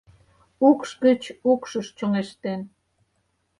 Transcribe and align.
Укш 0.69 0.89
гыч 1.03 1.23
укшыш 1.51 1.87
чоҥештен 1.97 2.61